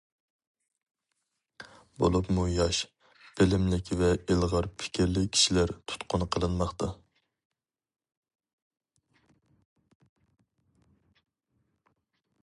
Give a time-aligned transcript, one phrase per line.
[2.03, 2.79] بولۇپمۇ ياش،
[3.41, 6.89] بىلىملىك ۋە ئىلغار پىكىرلىك كىشىلەر تۇتقۇن قىلىنماقتا.